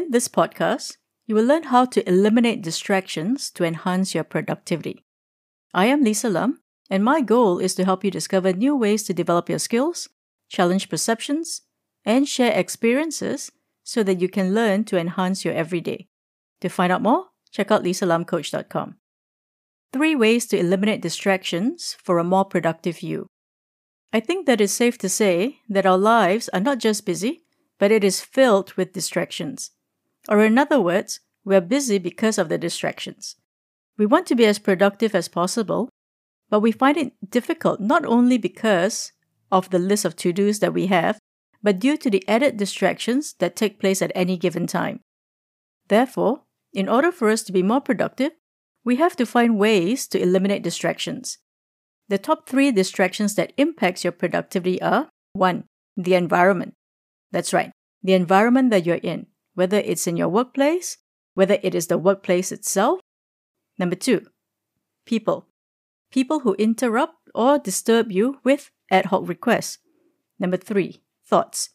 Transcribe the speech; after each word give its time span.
In 0.00 0.12
this 0.12 0.28
podcast, 0.28 0.96
you 1.26 1.34
will 1.34 1.44
learn 1.44 1.64
how 1.64 1.84
to 1.84 2.08
eliminate 2.08 2.62
distractions 2.62 3.50
to 3.50 3.64
enhance 3.64 4.14
your 4.14 4.24
productivity. 4.24 5.04
I 5.74 5.86
am 5.86 6.02
Lisa 6.02 6.30
Lam, 6.30 6.62
and 6.88 7.04
my 7.04 7.20
goal 7.20 7.58
is 7.58 7.74
to 7.74 7.84
help 7.84 8.02
you 8.02 8.10
discover 8.10 8.54
new 8.54 8.74
ways 8.74 9.02
to 9.02 9.12
develop 9.12 9.50
your 9.50 9.58
skills, 9.58 10.08
challenge 10.48 10.88
perceptions, 10.88 11.60
and 12.02 12.26
share 12.26 12.58
experiences 12.58 13.52
so 13.84 14.02
that 14.04 14.22
you 14.22 14.28
can 14.30 14.54
learn 14.54 14.84
to 14.84 14.96
enhance 14.96 15.44
your 15.44 15.52
everyday. 15.52 16.08
To 16.62 16.70
find 16.70 16.90
out 16.90 17.02
more, 17.02 17.26
check 17.52 17.70
out 17.70 17.84
lisalamcoach.com. 17.84 18.96
Three 19.92 20.16
ways 20.16 20.46
to 20.46 20.58
eliminate 20.58 21.02
distractions 21.02 21.94
for 22.02 22.18
a 22.18 22.24
more 22.24 22.46
productive 22.46 23.02
you. 23.02 23.26
I 24.14 24.20
think 24.20 24.46
that 24.46 24.62
it's 24.62 24.72
safe 24.72 24.96
to 24.96 25.10
say 25.10 25.58
that 25.68 25.84
our 25.84 25.98
lives 25.98 26.48
are 26.54 26.60
not 26.60 26.78
just 26.78 27.04
busy, 27.04 27.42
but 27.78 27.92
it 27.92 28.02
is 28.02 28.22
filled 28.22 28.72
with 28.78 28.94
distractions. 28.94 29.72
Or, 30.30 30.44
in 30.44 30.56
other 30.58 30.80
words, 30.80 31.20
we're 31.44 31.60
busy 31.60 31.98
because 31.98 32.38
of 32.38 32.48
the 32.48 32.56
distractions. 32.56 33.34
We 33.98 34.06
want 34.06 34.26
to 34.28 34.36
be 34.36 34.46
as 34.46 34.60
productive 34.60 35.14
as 35.14 35.28
possible, 35.28 35.90
but 36.48 36.60
we 36.60 36.72
find 36.72 36.96
it 36.96 37.12
difficult 37.28 37.80
not 37.80 38.06
only 38.06 38.38
because 38.38 39.12
of 39.50 39.70
the 39.70 39.78
list 39.78 40.04
of 40.04 40.16
to 40.16 40.32
dos 40.32 40.60
that 40.60 40.72
we 40.72 40.86
have, 40.86 41.18
but 41.62 41.80
due 41.80 41.96
to 41.96 42.08
the 42.08 42.26
added 42.28 42.56
distractions 42.56 43.34
that 43.40 43.56
take 43.56 43.80
place 43.80 44.00
at 44.00 44.12
any 44.14 44.36
given 44.36 44.66
time. 44.66 45.00
Therefore, 45.88 46.42
in 46.72 46.88
order 46.88 47.10
for 47.10 47.28
us 47.28 47.42
to 47.42 47.52
be 47.52 47.62
more 47.62 47.80
productive, 47.80 48.32
we 48.84 48.96
have 48.96 49.16
to 49.16 49.26
find 49.26 49.58
ways 49.58 50.06
to 50.08 50.22
eliminate 50.22 50.62
distractions. 50.62 51.38
The 52.08 52.18
top 52.18 52.48
three 52.48 52.70
distractions 52.72 53.34
that 53.34 53.52
impacts 53.56 54.04
your 54.04 54.12
productivity 54.12 54.80
are 54.80 55.08
1. 55.34 55.64
The 55.96 56.14
environment. 56.14 56.74
That's 57.32 57.52
right, 57.52 57.72
the 58.02 58.14
environment 58.14 58.70
that 58.70 58.86
you're 58.86 58.96
in, 58.96 59.26
whether 59.54 59.78
it's 59.78 60.06
in 60.06 60.16
your 60.16 60.28
workplace, 60.28 60.98
whether 61.34 61.58
it 61.62 61.74
is 61.74 61.86
the 61.86 61.98
workplace 61.98 62.52
itself. 62.52 63.00
Number 63.78 63.96
2. 63.96 64.26
People. 65.06 65.46
People 66.10 66.40
who 66.40 66.54
interrupt 66.54 67.14
or 67.34 67.58
disturb 67.58 68.10
you 68.10 68.38
with 68.44 68.70
ad 68.90 69.06
hoc 69.06 69.28
requests. 69.28 69.78
Number 70.38 70.56
3. 70.56 71.00
Thoughts. 71.26 71.70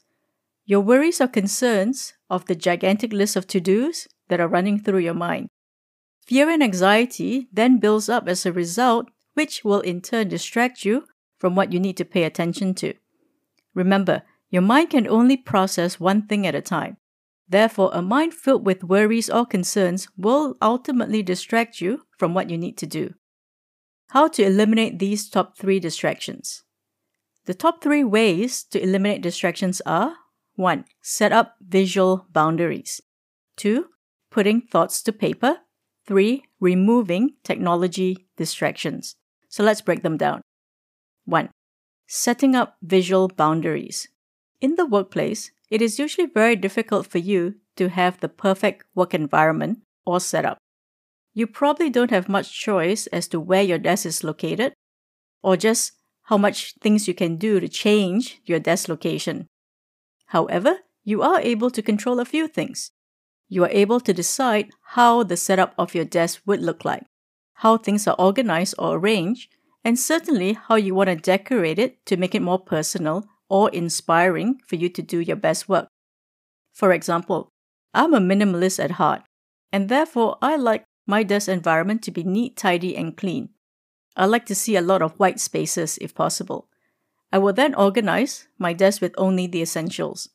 Your 0.65 0.81
worries 0.81 1.21
or 1.21 1.27
concerns 1.27 2.13
of 2.29 2.45
the 2.45 2.55
gigantic 2.55 3.13
list 3.13 3.35
of 3.35 3.47
to 3.47 3.59
dos 3.59 4.07
that 4.29 4.39
are 4.39 4.47
running 4.47 4.79
through 4.79 4.99
your 4.99 5.13
mind. 5.13 5.47
Fear 6.25 6.49
and 6.49 6.63
anxiety 6.63 7.47
then 7.53 7.77
builds 7.77 8.09
up 8.09 8.27
as 8.27 8.45
a 8.45 8.51
result, 8.51 9.09
which 9.35 9.63
will 9.63 9.81
in 9.81 10.01
turn 10.01 10.27
distract 10.27 10.83
you 10.83 11.05
from 11.37 11.55
what 11.55 11.71
you 11.71 11.79
need 11.79 11.97
to 11.97 12.05
pay 12.05 12.23
attention 12.23 12.73
to. 12.75 12.95
Remember, 13.75 14.23
your 14.49 14.63
mind 14.63 14.89
can 14.89 15.07
only 15.07 15.37
process 15.37 15.99
one 15.99 16.25
thing 16.25 16.47
at 16.47 16.55
a 16.55 16.61
time. 16.61 16.97
Therefore, 17.47 17.91
a 17.93 18.01
mind 18.01 18.33
filled 18.33 18.65
with 18.65 18.83
worries 18.83 19.29
or 19.29 19.45
concerns 19.45 20.07
will 20.17 20.55
ultimately 20.61 21.21
distract 21.21 21.79
you 21.79 22.01
from 22.17 22.33
what 22.33 22.49
you 22.49 22.57
need 22.57 22.77
to 22.77 22.87
do. 22.87 23.13
How 24.09 24.27
to 24.29 24.43
eliminate 24.43 24.99
these 24.99 25.29
top 25.29 25.57
three 25.57 25.79
distractions? 25.79 26.63
The 27.45 27.53
top 27.53 27.83
three 27.83 28.03
ways 28.03 28.63
to 28.71 28.81
eliminate 28.81 29.21
distractions 29.21 29.81
are 29.85 30.15
1. 30.55 30.85
Set 31.01 31.31
up 31.31 31.55
visual 31.61 32.25
boundaries. 32.31 33.01
2 33.57 33.85
putting 34.35 34.59
thoughts 34.59 35.01
to 35.01 35.13
paper. 35.13 35.59
Three, 36.05 36.43
removing 36.59 37.35
technology 37.45 38.27
distractions. 38.35 39.15
So 39.47 39.63
let's 39.63 39.79
break 39.79 40.03
them 40.03 40.17
down. 40.17 40.41
One, 41.23 41.49
setting 42.05 42.53
up 42.53 42.75
visual 42.83 43.29
boundaries. 43.29 44.09
In 44.59 44.75
the 44.75 44.85
workplace, 44.85 45.51
it 45.69 45.81
is 45.81 45.99
usually 45.99 46.27
very 46.27 46.55
difficult 46.55 47.07
for 47.07 47.17
you 47.17 47.55
to 47.75 47.89
have 47.89 48.19
the 48.19 48.29
perfect 48.29 48.85
work 48.93 49.13
environment 49.13 49.79
or 50.05 50.19
setup. 50.19 50.57
You 51.33 51.47
probably 51.47 51.89
don't 51.89 52.11
have 52.11 52.29
much 52.29 52.53
choice 52.53 53.07
as 53.07 53.27
to 53.29 53.39
where 53.39 53.63
your 53.63 53.77
desk 53.77 54.05
is 54.05 54.23
located 54.23 54.73
or 55.43 55.57
just 55.57 55.93
how 56.23 56.37
much 56.37 56.73
things 56.81 57.07
you 57.07 57.13
can 57.13 57.35
do 57.35 57.59
to 57.59 57.67
change 57.67 58.39
your 58.45 58.59
desk 58.59 58.87
location. 58.87 59.47
However, 60.27 60.79
you 61.03 61.21
are 61.21 61.39
able 61.41 61.69
to 61.71 61.81
control 61.81 62.19
a 62.19 62.25
few 62.25 62.47
things 62.47 62.91
you 63.47 63.63
are 63.63 63.69
able 63.69 63.99
to 63.99 64.13
decide 64.13 64.71
how 64.95 65.23
the 65.23 65.37
setup 65.37 65.73
of 65.77 65.93
your 65.93 66.05
desk 66.05 66.41
would 66.45 66.61
look 66.61 66.83
like, 66.83 67.05
how 67.55 67.77
things 67.77 68.07
are 68.07 68.15
organized 68.17 68.75
or 68.79 68.97
arranged, 68.97 69.49
and 69.83 69.99
certainly 69.99 70.53
how 70.53 70.75
you 70.75 70.95
want 70.95 71.09
to 71.09 71.15
decorate 71.15 71.77
it 71.77 72.03
to 72.05 72.17
make 72.17 72.33
it 72.33 72.41
more 72.41 72.59
personal 72.59 73.25
or 73.49 73.69
inspiring 73.69 74.59
for 74.65 74.75
you 74.75 74.89
to 74.89 75.01
do 75.01 75.19
your 75.19 75.35
best 75.35 75.69
work. 75.69 75.87
For 76.73 76.91
example, 76.91 77.49
I'm 77.93 78.13
a 78.13 78.19
minimalist 78.19 78.83
at 78.83 78.91
heart, 78.91 79.23
and 79.71 79.89
therefore 79.89 80.37
I 80.41 80.55
like 80.55 80.83
my 81.07 81.23
desk 81.23 81.47
environment 81.47 82.01
to 82.03 82.11
be 82.11 82.23
neat, 82.23 82.57
tidy, 82.57 82.95
and 82.95 83.15
clean. 83.15 83.49
I 84.15 84.25
like 84.25 84.45
to 84.47 84.55
see 84.55 84.75
a 84.75 84.81
lot 84.81 85.01
of 85.01 85.19
white 85.19 85.39
spaces 85.39 85.97
if 86.01 86.15
possible. 86.15 86.67
I 87.31 87.37
will 87.37 87.53
then 87.53 87.75
organize 87.75 88.47
my 88.57 88.73
desk 88.73 89.01
with 89.01 89.13
only 89.17 89.47
the 89.47 89.61
essentials. 89.61 90.29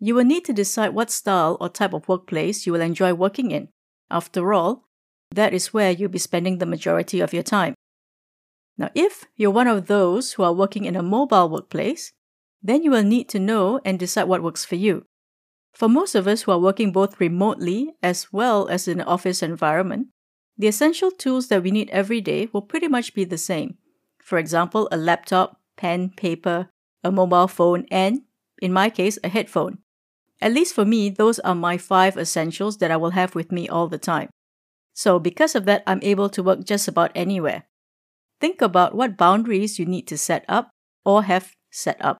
You 0.00 0.14
will 0.14 0.24
need 0.24 0.44
to 0.46 0.52
decide 0.52 0.94
what 0.94 1.10
style 1.10 1.56
or 1.60 1.68
type 1.68 1.92
of 1.92 2.08
workplace 2.08 2.66
you 2.66 2.72
will 2.72 2.80
enjoy 2.80 3.14
working 3.14 3.50
in. 3.50 3.68
After 4.10 4.52
all, 4.52 4.84
that 5.30 5.54
is 5.54 5.72
where 5.72 5.90
you'll 5.90 6.10
be 6.10 6.18
spending 6.18 6.58
the 6.58 6.66
majority 6.66 7.20
of 7.20 7.32
your 7.32 7.42
time. 7.42 7.74
Now, 8.76 8.90
if 8.94 9.24
you're 9.36 9.50
one 9.50 9.68
of 9.68 9.86
those 9.86 10.32
who 10.32 10.42
are 10.42 10.52
working 10.52 10.84
in 10.84 10.96
a 10.96 11.02
mobile 11.02 11.48
workplace, 11.48 12.12
then 12.64 12.82
you 12.82 12.90
will 12.90 13.04
need 13.04 13.28
to 13.28 13.38
know 13.38 13.78
and 13.84 13.98
decide 13.98 14.24
what 14.24 14.42
works 14.42 14.64
for 14.64 14.74
you. 14.74 15.04
For 15.74 15.88
most 15.88 16.14
of 16.14 16.26
us 16.26 16.42
who 16.42 16.52
are 16.52 16.58
working 16.58 16.92
both 16.92 17.20
remotely 17.20 17.92
as 18.02 18.32
well 18.32 18.68
as 18.68 18.88
in 18.88 19.00
an 19.00 19.06
office 19.06 19.42
environment, 19.42 20.08
the 20.56 20.68
essential 20.68 21.10
tools 21.10 21.48
that 21.48 21.62
we 21.62 21.70
need 21.70 21.90
every 21.90 22.20
day 22.20 22.48
will 22.52 22.62
pretty 22.62 22.88
much 22.88 23.12
be 23.12 23.24
the 23.24 23.36
same. 23.36 23.76
For 24.22 24.38
example, 24.38 24.88
a 24.90 24.96
laptop, 24.96 25.60
pen, 25.76 26.10
paper, 26.16 26.70
a 27.02 27.12
mobile 27.12 27.48
phone, 27.48 27.86
and, 27.90 28.22
in 28.62 28.72
my 28.72 28.88
case, 28.88 29.18
a 29.22 29.28
headphone. 29.28 29.78
At 30.40 30.52
least 30.52 30.74
for 30.74 30.84
me, 30.84 31.10
those 31.10 31.38
are 31.40 31.54
my 31.54 31.76
five 31.76 32.16
essentials 32.16 32.78
that 32.78 32.90
I 32.90 32.96
will 32.96 33.10
have 33.10 33.34
with 33.34 33.52
me 33.52 33.68
all 33.68 33.88
the 33.88 33.98
time. 33.98 34.30
So, 34.94 35.18
because 35.18 35.54
of 35.54 35.64
that, 35.66 35.82
I'm 35.86 36.00
able 36.02 36.30
to 36.30 36.42
work 36.42 36.64
just 36.64 36.88
about 36.88 37.10
anywhere. 37.14 37.64
Think 38.40 38.62
about 38.62 38.94
what 38.94 39.16
boundaries 39.16 39.78
you 39.78 39.86
need 39.86 40.06
to 40.06 40.16
set 40.16 40.44
up 40.48 40.70
or 41.04 41.24
have 41.24 41.52
set 41.70 42.02
up. 42.02 42.18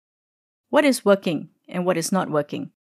What 0.74 0.84
is 0.84 1.04
working 1.04 1.50
and 1.68 1.86
what 1.86 1.96
is 1.96 2.10
not 2.10 2.32
working? 2.32 2.72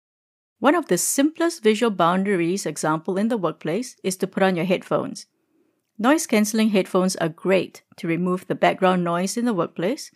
One 0.60 0.74
of 0.74 0.86
the 0.86 0.96
simplest 0.96 1.62
visual 1.62 1.90
boundaries 1.90 2.64
example 2.64 3.18
in 3.18 3.28
the 3.28 3.36
workplace 3.36 3.96
is 4.02 4.16
to 4.16 4.26
put 4.26 4.42
on 4.42 4.56
your 4.56 4.64
headphones. 4.64 5.26
Noise 5.98 6.26
cancelling 6.26 6.70
headphones 6.70 7.16
are 7.16 7.28
great 7.28 7.82
to 7.98 8.08
remove 8.08 8.46
the 8.46 8.54
background 8.54 9.04
noise 9.04 9.36
in 9.36 9.44
the 9.44 9.52
workplace, 9.52 10.10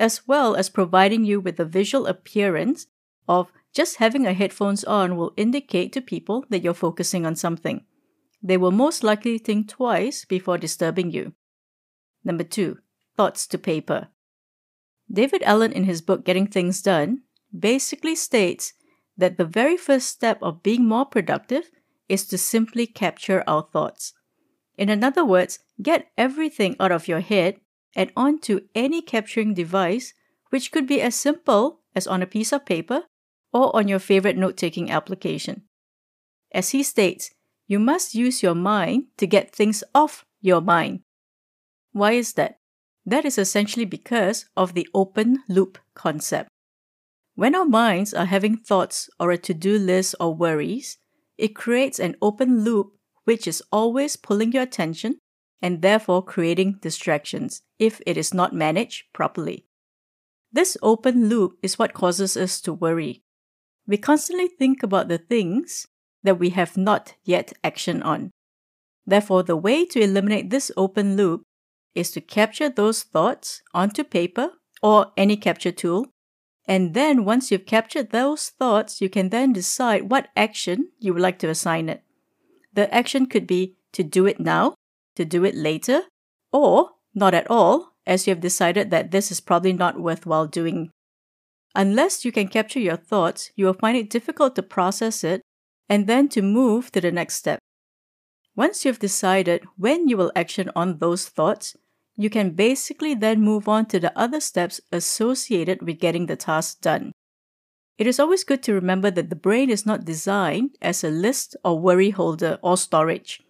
as 0.00 0.26
well 0.26 0.56
as 0.56 0.68
providing 0.68 1.24
you 1.24 1.38
with 1.38 1.60
a 1.60 1.64
visual 1.64 2.08
appearance 2.08 2.88
of 3.28 3.52
just 3.72 3.98
having 3.98 4.26
a 4.26 4.32
headphones 4.32 4.82
on 4.82 5.16
will 5.16 5.32
indicate 5.36 5.92
to 5.92 6.00
people 6.00 6.44
that 6.48 6.64
you're 6.64 6.74
focusing 6.74 7.24
on 7.24 7.36
something. 7.36 7.84
They 8.42 8.56
will 8.56 8.72
most 8.72 9.04
likely 9.04 9.38
think 9.38 9.68
twice 9.68 10.24
before 10.24 10.58
disturbing 10.58 11.12
you. 11.12 11.34
Number 12.24 12.42
two, 12.42 12.78
thoughts 13.16 13.46
to 13.46 13.56
paper. 13.56 14.08
David 15.12 15.42
Allen, 15.44 15.72
in 15.72 15.84
his 15.84 16.00
book 16.00 16.24
Getting 16.24 16.46
Things 16.46 16.80
Done, 16.80 17.22
basically 17.56 18.14
states 18.14 18.74
that 19.16 19.36
the 19.36 19.44
very 19.44 19.76
first 19.76 20.06
step 20.06 20.38
of 20.40 20.62
being 20.62 20.86
more 20.86 21.04
productive 21.04 21.70
is 22.08 22.26
to 22.26 22.38
simply 22.38 22.86
capture 22.86 23.42
our 23.46 23.66
thoughts. 23.72 24.12
In 24.78 25.04
other 25.04 25.24
words, 25.24 25.58
get 25.82 26.10
everything 26.16 26.76
out 26.78 26.92
of 26.92 27.08
your 27.08 27.20
head 27.20 27.60
and 27.94 28.12
onto 28.16 28.60
any 28.74 29.02
capturing 29.02 29.52
device, 29.52 30.14
which 30.50 30.70
could 30.70 30.86
be 30.86 31.00
as 31.00 31.14
simple 31.14 31.80
as 31.94 32.06
on 32.06 32.22
a 32.22 32.26
piece 32.26 32.52
of 32.52 32.64
paper 32.64 33.02
or 33.52 33.74
on 33.74 33.88
your 33.88 33.98
favorite 33.98 34.36
note 34.36 34.56
taking 34.56 34.90
application. 34.90 35.62
As 36.52 36.70
he 36.70 36.82
states, 36.82 37.30
you 37.66 37.78
must 37.78 38.14
use 38.14 38.42
your 38.42 38.54
mind 38.54 39.06
to 39.18 39.26
get 39.26 39.54
things 39.54 39.82
off 39.94 40.24
your 40.40 40.60
mind. 40.60 41.00
Why 41.92 42.12
is 42.12 42.34
that? 42.34 42.59
That 43.10 43.24
is 43.24 43.38
essentially 43.38 43.84
because 43.84 44.46
of 44.56 44.74
the 44.74 44.86
open 44.94 45.42
loop 45.48 45.78
concept. 45.94 46.48
When 47.34 47.56
our 47.56 47.64
minds 47.64 48.14
are 48.14 48.26
having 48.26 48.56
thoughts 48.56 49.10
or 49.18 49.32
a 49.32 49.38
to 49.38 49.52
do 49.52 49.78
list 49.78 50.14
or 50.20 50.32
worries, 50.32 50.98
it 51.36 51.56
creates 51.56 51.98
an 51.98 52.14
open 52.22 52.62
loop 52.62 52.92
which 53.24 53.48
is 53.48 53.64
always 53.72 54.14
pulling 54.16 54.52
your 54.52 54.62
attention 54.62 55.18
and 55.60 55.82
therefore 55.82 56.24
creating 56.24 56.78
distractions 56.80 57.62
if 57.80 58.00
it 58.06 58.16
is 58.16 58.32
not 58.32 58.54
managed 58.54 59.12
properly. 59.12 59.66
This 60.52 60.76
open 60.80 61.28
loop 61.28 61.58
is 61.62 61.80
what 61.80 61.94
causes 61.94 62.36
us 62.36 62.60
to 62.60 62.72
worry 62.72 63.24
we 63.90 63.96
constantly 63.96 64.46
think 64.46 64.84
about 64.84 65.08
the 65.08 65.18
things 65.18 65.88
that 66.22 66.38
we 66.38 66.50
have 66.50 66.76
not 66.76 67.16
yet 67.24 67.52
action 67.64 68.00
on. 68.04 68.30
Therefore, 69.04 69.42
the 69.42 69.56
way 69.56 69.84
to 69.86 70.00
eliminate 70.00 70.50
this 70.50 70.70
open 70.76 71.16
loop 71.16 71.42
is 71.94 72.10
to 72.12 72.20
capture 72.20 72.68
those 72.68 73.02
thoughts 73.02 73.62
onto 73.74 74.04
paper 74.04 74.52
or 74.82 75.12
any 75.16 75.36
capture 75.36 75.72
tool 75.72 76.06
And 76.68 76.94
then 76.94 77.24
once 77.24 77.50
you've 77.50 77.66
captured 77.66 78.10
those 78.10 78.50
thoughts, 78.50 79.00
you 79.00 79.08
can 79.10 79.30
then 79.30 79.52
decide 79.52 80.10
what 80.10 80.28
action 80.36 80.90
you 80.98 81.12
would 81.12 81.22
like 81.22 81.38
to 81.40 81.48
assign 81.48 81.88
it. 81.88 82.04
The 82.72 82.92
action 82.94 83.26
could 83.26 83.46
be 83.46 83.76
to 83.92 84.04
do 84.04 84.26
it 84.26 84.38
now, 84.38 84.74
to 85.16 85.24
do 85.24 85.44
it 85.44 85.54
later, 85.56 86.02
or 86.52 86.90
not 87.14 87.34
at 87.34 87.50
all, 87.50 87.94
as 88.06 88.26
you 88.26 88.30
have 88.30 88.40
decided 88.40 88.90
that 88.90 89.10
this 89.10 89.32
is 89.32 89.40
probably 89.40 89.72
not 89.72 90.00
worthwhile 90.00 90.46
doing. 90.46 90.90
Unless 91.74 92.24
you 92.24 92.32
can 92.32 92.48
capture 92.48 92.80
your 92.80 92.96
thoughts, 92.96 93.50
you 93.56 93.66
will 93.66 93.74
find 93.74 93.96
it 93.96 94.10
difficult 94.10 94.54
to 94.56 94.62
process 94.62 95.24
it 95.24 95.42
and 95.88 96.06
then 96.06 96.28
to 96.28 96.42
move 96.42 96.92
to 96.92 97.00
the 97.00 97.10
next 97.10 97.36
step. 97.36 97.58
Once 98.56 98.84
you've 98.84 98.98
decided 98.98 99.64
when 99.76 100.08
you 100.08 100.16
will 100.16 100.32
action 100.34 100.70
on 100.74 100.98
those 100.98 101.28
thoughts, 101.28 101.76
you 102.16 102.28
can 102.28 102.50
basically 102.50 103.14
then 103.14 103.40
move 103.40 103.68
on 103.68 103.86
to 103.86 103.98
the 103.98 104.16
other 104.18 104.40
steps 104.40 104.80
associated 104.92 105.80
with 105.82 106.00
getting 106.00 106.26
the 106.26 106.36
task 106.36 106.80
done. 106.80 107.12
It 107.96 108.06
is 108.06 108.18
always 108.18 108.44
good 108.44 108.62
to 108.64 108.74
remember 108.74 109.10
that 109.10 109.30
the 109.30 109.36
brain 109.36 109.70
is 109.70 109.86
not 109.86 110.04
designed 110.04 110.70
as 110.80 111.04
a 111.04 111.10
list 111.10 111.56
or 111.64 111.78
worry 111.78 112.10
holder 112.10 112.58
or 112.62 112.76
storage. 112.76 113.40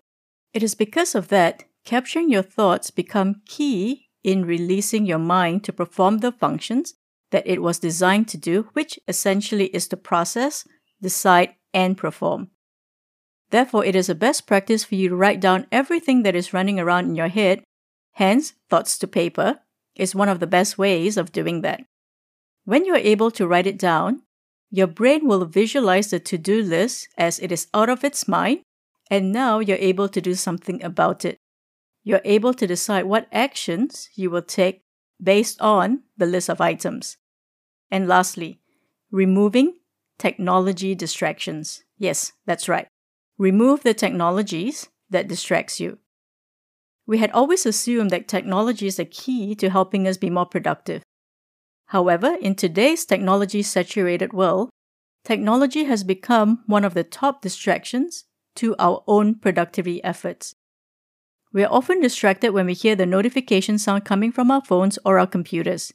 It 0.52 0.62
is 0.62 0.74
because 0.74 1.14
of 1.14 1.28
that 1.28 1.64
capturing 1.84 2.30
your 2.30 2.42
thoughts 2.42 2.90
become 2.90 3.42
key 3.46 4.08
in 4.22 4.44
releasing 4.44 5.06
your 5.06 5.18
mind 5.18 5.64
to 5.64 5.72
perform 5.72 6.18
the 6.18 6.32
functions 6.32 6.94
that 7.30 7.46
it 7.46 7.62
was 7.62 7.78
designed 7.78 8.28
to 8.28 8.36
do, 8.36 8.68
which 8.72 8.98
essentially 9.08 9.66
is 9.66 9.88
to 9.88 9.96
process, 9.96 10.66
decide, 11.00 11.54
and 11.72 11.96
perform. 11.96 12.50
Therefore, 13.50 13.84
it 13.84 13.96
is 13.96 14.08
a 14.08 14.14
best 14.14 14.46
practice 14.46 14.84
for 14.84 14.94
you 14.94 15.08
to 15.08 15.16
write 15.16 15.40
down 15.40 15.66
everything 15.72 16.22
that 16.22 16.36
is 16.36 16.54
running 16.54 16.78
around 16.78 17.06
in 17.06 17.16
your 17.16 17.28
head, 17.28 17.62
hence, 18.12 18.54
thoughts 18.68 18.96
to 18.98 19.06
paper 19.06 19.60
is 19.96 20.14
one 20.14 20.28
of 20.28 20.40
the 20.40 20.46
best 20.46 20.78
ways 20.78 21.16
of 21.16 21.32
doing 21.32 21.60
that. 21.62 21.84
When 22.64 22.84
you 22.84 22.94
are 22.94 22.98
able 22.98 23.30
to 23.32 23.46
write 23.46 23.66
it 23.66 23.78
down, 23.78 24.22
your 24.70 24.86
brain 24.86 25.26
will 25.26 25.44
visualize 25.46 26.10
the 26.10 26.20
to 26.20 26.38
do 26.38 26.62
list 26.62 27.08
as 27.18 27.40
it 27.40 27.50
is 27.50 27.66
out 27.74 27.88
of 27.88 28.04
its 28.04 28.28
mind, 28.28 28.60
and 29.10 29.32
now 29.32 29.58
you're 29.58 29.76
able 29.78 30.08
to 30.08 30.20
do 30.20 30.34
something 30.34 30.82
about 30.84 31.24
it. 31.24 31.36
You're 32.04 32.22
able 32.24 32.54
to 32.54 32.66
decide 32.66 33.04
what 33.06 33.26
actions 33.32 34.08
you 34.14 34.30
will 34.30 34.42
take 34.42 34.82
based 35.20 35.60
on 35.60 36.04
the 36.16 36.26
list 36.26 36.48
of 36.48 36.60
items. 36.60 37.16
And 37.90 38.06
lastly, 38.06 38.60
removing 39.10 39.80
technology 40.18 40.94
distractions. 40.94 41.82
Yes, 41.98 42.32
that's 42.46 42.68
right. 42.68 42.86
Remove 43.40 43.84
the 43.84 43.94
technologies 43.94 44.90
that 45.08 45.26
distracts 45.26 45.80
you. 45.80 45.96
We 47.06 47.16
had 47.16 47.30
always 47.30 47.64
assumed 47.64 48.10
that 48.10 48.28
technology 48.28 48.86
is 48.86 48.98
a 48.98 49.06
key 49.06 49.54
to 49.54 49.70
helping 49.70 50.06
us 50.06 50.18
be 50.18 50.28
more 50.28 50.44
productive. 50.44 51.02
However, 51.86 52.36
in 52.42 52.54
today's 52.54 53.06
technology 53.06 53.62
saturated 53.62 54.34
world, 54.34 54.68
technology 55.24 55.84
has 55.84 56.04
become 56.04 56.64
one 56.66 56.84
of 56.84 56.92
the 56.92 57.02
top 57.02 57.40
distractions 57.40 58.24
to 58.56 58.76
our 58.78 59.02
own 59.06 59.36
productivity 59.36 60.04
efforts. 60.04 60.54
We 61.50 61.64
are 61.64 61.72
often 61.72 62.02
distracted 62.02 62.50
when 62.50 62.66
we 62.66 62.74
hear 62.74 62.94
the 62.94 63.06
notification 63.06 63.78
sound 63.78 64.04
coming 64.04 64.32
from 64.32 64.50
our 64.50 64.62
phones 64.62 64.98
or 65.02 65.18
our 65.18 65.26
computers. 65.26 65.94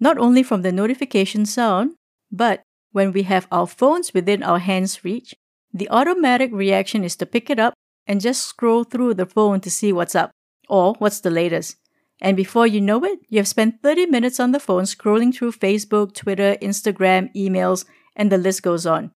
Not 0.00 0.16
only 0.16 0.42
from 0.42 0.62
the 0.62 0.72
notification 0.72 1.44
sound, 1.44 1.92
but 2.32 2.62
when 2.92 3.12
we 3.12 3.24
have 3.24 3.46
our 3.52 3.66
phones 3.66 4.14
within 4.14 4.42
our 4.42 4.60
hands 4.60 5.04
reach, 5.04 5.34
the 5.74 5.90
automatic 5.90 6.52
reaction 6.52 7.02
is 7.02 7.16
to 7.16 7.26
pick 7.26 7.50
it 7.50 7.58
up 7.58 7.74
and 8.06 8.20
just 8.20 8.46
scroll 8.46 8.84
through 8.84 9.14
the 9.14 9.26
phone 9.26 9.60
to 9.60 9.70
see 9.70 9.92
what's 9.92 10.14
up 10.14 10.30
or 10.68 10.94
what's 10.98 11.20
the 11.20 11.30
latest. 11.30 11.76
And 12.20 12.36
before 12.36 12.66
you 12.66 12.80
know 12.80 13.04
it, 13.04 13.18
you 13.28 13.38
have 13.38 13.48
spent 13.48 13.82
30 13.82 14.06
minutes 14.06 14.38
on 14.38 14.52
the 14.52 14.60
phone 14.60 14.84
scrolling 14.84 15.34
through 15.34 15.52
Facebook, 15.52 16.14
Twitter, 16.14 16.56
Instagram, 16.62 17.34
emails, 17.34 17.84
and 18.14 18.30
the 18.30 18.38
list 18.38 18.62
goes 18.62 18.86
on. 18.86 19.10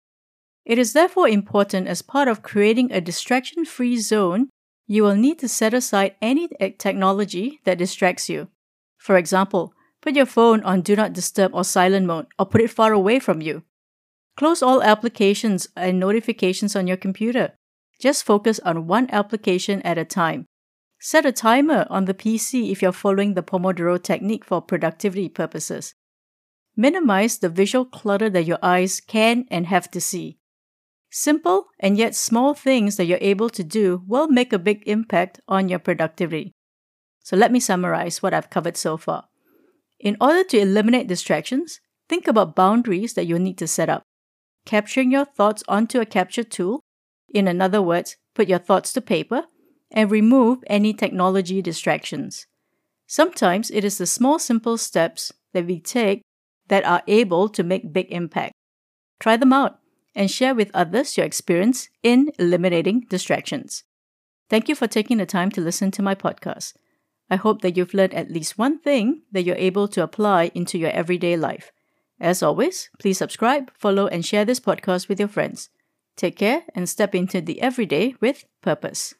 It 0.65 0.79
is 0.79 0.95
therefore 0.95 1.29
important 1.29 1.89
as 1.89 2.03
part 2.03 2.27
of 2.27 2.43
creating 2.43 2.91
a 2.91 3.01
distraction 3.01 3.65
free 3.65 3.99
zone 3.99 4.49
you 4.89 5.03
will 5.03 5.17
need 5.17 5.39
to 5.41 5.49
set 5.49 5.75
aside 5.75 6.15
any 6.23 6.49
technology 6.79 7.61
that 7.65 7.79
distracts 7.79 8.29
you. 8.29 8.49
For 8.99 9.17
example, 9.17 9.75
put 10.01 10.15
your 10.15 10.27
phone 10.27 10.63
on 10.63 10.81
Do 10.81 10.97
Not 10.97 11.13
Disturb 11.13 11.55
or 11.55 11.65
silent 11.65 12.07
mode 12.07 12.27
or 12.39 12.47
put 12.47 12.61
it 12.61 12.71
far 12.71 12.93
away 12.93 13.19
from 13.19 13.43
you. 13.43 13.63
Close 14.37 14.63
all 14.63 14.83
applications 14.83 15.69
and 15.77 15.99
notifications 15.99 16.77
on 16.77 16.87
your 16.87 16.99
computer. 16.99 17.55
Just 18.01 18.25
focus 18.25 18.61
on 18.61 18.87
one 18.87 19.09
application 19.11 19.81
at 19.83 19.97
a 19.97 20.05
time. 20.05 20.45
Set 21.01 21.25
a 21.25 21.33
timer 21.33 21.87
on 21.89 22.05
the 22.05 22.15
PC 22.15 22.71
if 22.71 22.83
you're 22.83 22.93
following 22.93 23.35
the 23.35 23.43
Pomodoro 23.43 24.03
technique 24.03 24.45
for 24.45 24.61
productivity 24.61 25.29
purposes. 25.29 25.95
Minimize 26.77 27.39
the 27.39 27.49
visual 27.49 27.87
clutter 27.87 28.29
that 28.29 28.45
your 28.45 28.59
eyes 28.63 29.01
can 29.01 29.47
and 29.51 29.67
have 29.67 29.91
to 29.93 30.01
see. 30.01 30.39
Simple 31.11 31.67
and 31.81 31.97
yet 31.97 32.15
small 32.15 32.53
things 32.53 32.97
that 32.97 33.07
you're 33.07 33.19
able 33.23 33.49
to 33.49 33.65
do 33.65 34.03
will 34.07 34.29
make 34.29 34.53
a 34.53 34.59
big 34.59 34.83
impact 34.87 35.41
on 35.49 35.71
your 35.71 35.79
productivity. 35.79 36.53
So 37.21 37.37
let 37.37 37.51
me 37.51 37.61
summarize 37.61 38.23
what 38.23 38.35
I've 38.35 38.51
covered 38.51 38.77
so 38.77 38.99
far. 38.99 39.25
In 39.99 40.19
order 40.21 40.45
to 40.45 40.59
eliminate 40.59 41.07
distractions, 41.07 41.81
think 42.09 42.29
about 42.29 42.55
boundaries 42.55 43.15
that 43.15 43.27
you'll 43.27 43.39
need 43.39 43.59
to 43.59 43.67
set 43.67 43.89
up. 43.89 44.03
Capturing 44.67 45.13
your 45.13 45.25
thoughts 45.25 45.63
onto 45.69 46.01
a 46.01 46.05
capture 46.05 46.43
tool, 46.43 46.81
in 47.33 47.61
other 47.61 47.81
words, 47.81 48.17
put 48.35 48.49
your 48.49 48.59
thoughts 48.59 48.93
to 48.93 49.01
paper, 49.01 49.45
and 49.93 50.11
remove 50.11 50.65
any 50.67 50.93
technology 50.93 51.63
distractions. 51.63 52.47
Sometimes 53.07 53.71
it 53.71 53.85
is 53.85 53.99
the 53.99 54.07
small, 54.07 54.41
simple 54.41 54.77
steps 54.77 55.33
that 55.53 55.67
we 55.67 55.79
take 55.79 56.23
that 56.67 56.85
are 56.85 57.03
able 57.07 57.49
to 57.49 57.63
make 57.63 57.93
big 57.93 58.11
impact. 58.11 58.53
Try 59.21 59.37
them 59.37 59.53
out 59.53 59.79
and 60.17 60.29
share 60.29 60.55
with 60.55 60.73
others 60.75 61.17
your 61.17 61.25
experience 61.25 61.89
in 62.03 62.33
eliminating 62.39 63.07
distractions. 63.09 63.85
Thank 64.51 64.69
you 64.69 64.75
for 64.75 64.89
taking 64.89 65.19
the 65.19 65.27
time 65.27 65.51
to 65.53 65.61
listen 65.61 65.93
to 65.93 66.03
my 66.03 66.17
podcast. 66.17 66.75
I 67.31 67.37
hope 67.37 67.63
that 67.63 67.77
you've 67.77 67.95
learned 67.95 68.15
at 68.15 68.31
least 68.31 68.59
one 68.59 68.81
thing 68.81 69.23
that 69.31 69.43
you're 69.43 69.57
able 69.57 69.87
to 69.89 70.03
apply 70.03 70.51
into 70.55 70.79
your 70.79 70.91
everyday 70.91 71.37
life. 71.37 71.71
As 72.21 72.43
always, 72.43 72.91
please 72.99 73.19
subscribe, 73.19 73.71
follow, 73.75 74.07
and 74.07 74.25
share 74.25 74.45
this 74.45 74.61
podcast 74.61 75.09
with 75.09 75.19
your 75.19 75.29
friends. 75.29 75.71
Take 76.17 76.37
care 76.37 76.63
and 76.75 76.89
step 76.89 77.15
into 77.15 77.41
the 77.41 77.61
everyday 77.61 78.15
with 78.21 78.45
purpose. 78.63 79.15